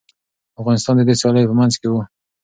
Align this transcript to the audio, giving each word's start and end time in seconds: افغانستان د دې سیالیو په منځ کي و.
افغانستان 0.59 0.95
د 0.97 1.01
دې 1.09 1.15
سیالیو 1.21 1.49
په 1.51 1.55
منځ 1.59 1.73
کي 1.81 1.87
و. 1.89 1.93